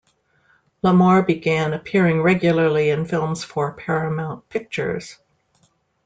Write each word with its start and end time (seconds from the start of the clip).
Lamour 0.83 1.21
began 1.27 1.73
appearing 1.73 2.23
regularly 2.23 2.89
in 2.89 3.05
films 3.05 3.43
for 3.43 3.73
Paramount 3.73 4.49
Pictures. 4.49 5.19